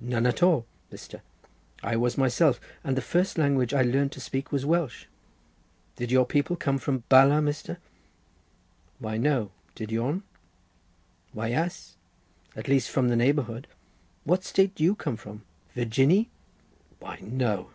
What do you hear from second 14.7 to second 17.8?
do you come from? Virginny?" "Why no!"